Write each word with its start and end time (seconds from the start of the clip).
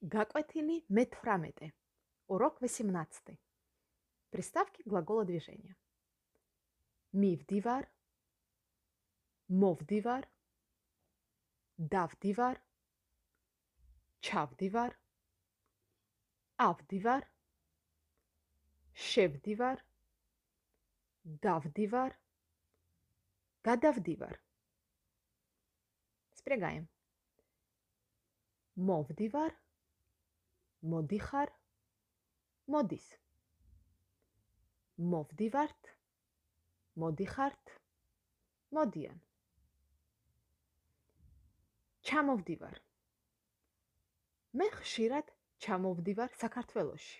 Гакватили 0.00 0.84
метфрамете. 0.88 1.74
Урок 2.28 2.60
18. 2.60 3.36
Приставки 4.30 4.82
глагола 4.84 5.24
движения. 5.24 5.76
Мивдивар, 7.10 7.90
мовдивар, 9.48 10.28
давдивар, 11.78 12.62
чавдивар, 14.20 14.96
авдивар, 16.56 17.28
шевдивар, 18.94 19.84
давдивар, 21.24 22.16
гадавдивар. 23.64 24.40
Спрягаем. 26.34 26.88
Мовдивар– 28.76 29.52
მოდიხარ, 30.82 31.50
მოდის. 32.70 33.06
მოვდივართ, 34.98 35.88
მოდიხართ, 37.02 37.72
მოდიან. 38.74 39.18
ჩამოვდივარ. 42.06 42.78
მე 44.54 44.68
ხშირად 44.78 45.26
ჩამოვდივარ 45.58 46.30
საქართველოში. 46.42 47.18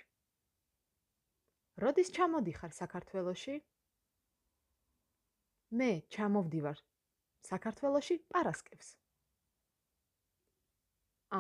როდის 1.83 2.09
ჩამოდიხარ 2.15 2.73
საქართველოში? 2.79 3.56
მე 5.79 5.91
ჩამოვდივარ 6.15 6.79
საქართველოში 7.51 8.17
პარასკევს. 8.31 8.95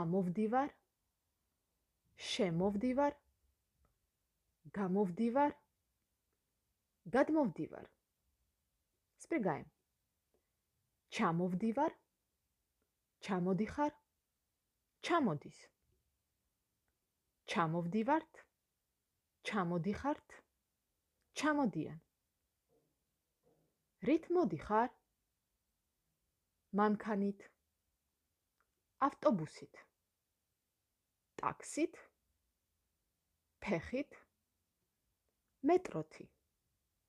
ამოვდივარ 0.02 0.74
შემოვდივარ 2.26 3.14
გამოვდივარ 4.76 5.52
გადმოვდივარ. 7.16 7.86
სპრიგაიმ 9.24 9.68
ჩამოვდივარ 11.18 11.94
ჩამოდიხარ 13.28 13.94
ჩამოდის. 15.08 15.60
ჩამოვდივართ 17.54 18.42
ჩამოდიხართ 19.50 20.38
ჩამოდიან. 21.42 22.00
რით 24.08 24.30
მოდიხარ 24.38 24.90
მანქანით 26.82 27.46
ავტობუსით 29.06 29.87
ტაქსით 31.42 32.00
ფეხით 33.66 34.18
მეტროთი 35.70 36.28